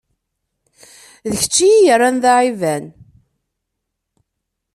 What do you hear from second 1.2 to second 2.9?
D kečč i yi-yerran d aɛiban.